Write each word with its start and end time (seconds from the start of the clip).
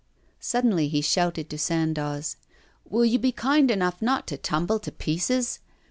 Suddenly 0.39 0.87
he 0.87 1.01
shouted 1.01 1.47
to 1.51 1.59
Sandoz, 1.59 2.35
'Will 2.89 3.05
you 3.05 3.19
be 3.19 3.31
kind 3.31 3.69
enough 3.69 4.01
not 4.01 4.25
to 4.29 4.35
tumble 4.35 4.79
to 4.79 4.91
pieces? 4.91 5.59